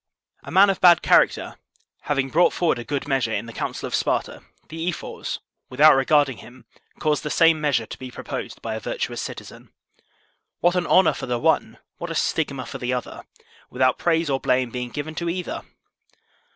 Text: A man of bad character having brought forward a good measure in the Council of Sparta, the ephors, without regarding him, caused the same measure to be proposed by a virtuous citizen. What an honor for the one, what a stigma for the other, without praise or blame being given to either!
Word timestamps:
A 0.41 0.49
man 0.49 0.71
of 0.71 0.81
bad 0.81 1.03
character 1.03 1.59
having 2.05 2.31
brought 2.31 2.53
forward 2.53 2.79
a 2.79 2.83
good 2.83 3.07
measure 3.07 3.31
in 3.31 3.45
the 3.45 3.53
Council 3.53 3.85
of 3.85 3.93
Sparta, 3.93 4.41
the 4.69 4.89
ephors, 4.89 5.39
without 5.69 5.93
regarding 5.93 6.37
him, 6.37 6.65
caused 6.97 7.21
the 7.21 7.29
same 7.29 7.61
measure 7.61 7.85
to 7.85 7.99
be 7.99 8.09
proposed 8.09 8.63
by 8.63 8.73
a 8.73 8.79
virtuous 8.79 9.21
citizen. 9.21 9.69
What 10.59 10.73
an 10.75 10.87
honor 10.87 11.13
for 11.13 11.27
the 11.27 11.37
one, 11.37 11.77
what 11.97 12.09
a 12.09 12.15
stigma 12.15 12.65
for 12.65 12.79
the 12.79 12.91
other, 12.91 13.25
without 13.69 13.99
praise 13.99 14.27
or 14.27 14.39
blame 14.39 14.71
being 14.71 14.89
given 14.89 15.13
to 15.13 15.29
either! 15.29 15.61